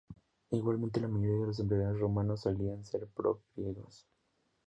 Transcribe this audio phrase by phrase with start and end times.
[0.49, 4.07] Igualmente la mayoría de los emperadores romanos solían ser pro-griegos.